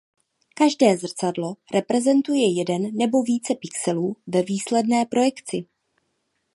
[0.53, 5.65] Každé zrcadlo reprezentuje jeden nebo více pixelů ve výsledné projekci.